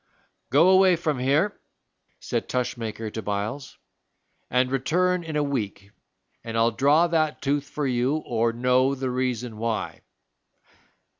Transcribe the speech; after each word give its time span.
"Go 0.49 0.69
away 0.69 0.95
from 0.95 1.19
here," 1.19 1.61
said 2.19 2.49
Tushmaker 2.49 3.11
to 3.13 3.21
Byles, 3.21 3.77
"and 4.49 4.71
return 4.71 5.23
in 5.23 5.35
a 5.35 5.43
week, 5.43 5.91
and 6.43 6.57
I'll 6.57 6.71
draw 6.71 7.05
that 7.05 7.39
tooth 7.39 7.69
for 7.69 7.85
you 7.85 8.15
or 8.25 8.51
know 8.51 8.95
the 8.95 9.11
reason 9.11 9.59
why." 9.59 10.01